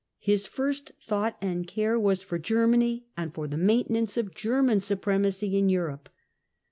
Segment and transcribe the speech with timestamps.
[0.17, 5.55] His first thought and care was for Germany, and for the maintenance of German supremacy
[5.55, 6.09] in Europe.